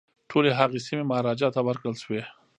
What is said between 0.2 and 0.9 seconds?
ټولي هغه